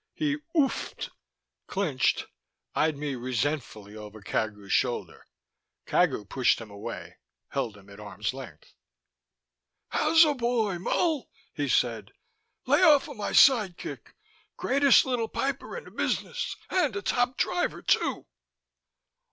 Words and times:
He 0.15 0.37
_oof!_ed, 0.55 1.11
clinched, 1.67 2.25
eyed 2.73 2.97
me 2.97 3.13
resentfully 3.13 3.95
over 3.95 4.19
Cagu's 4.19 4.73
shoulder. 4.73 5.27
Cagu 5.85 6.25
pushed 6.27 6.59
him 6.59 6.71
away, 6.71 7.17
held 7.49 7.77
him 7.77 7.87
at 7.87 7.99
arm's 7.99 8.33
length. 8.33 8.73
"Howsa 9.93 10.35
boy, 10.39 10.79
Mull?" 10.79 11.29
he 11.53 11.67
said. 11.69 12.13
"Lay 12.65 12.81
offa 12.81 13.13
my 13.13 13.29
sidekick; 13.31 14.15
greatest 14.57 15.05
little 15.05 15.27
piper 15.27 15.77
ina 15.77 15.91
business, 15.91 16.55
and 16.71 16.95
a 16.95 17.03
top 17.03 17.37
driver 17.37 17.83
too." 17.83 18.25